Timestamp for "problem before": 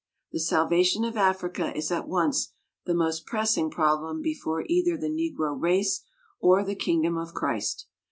3.69-4.63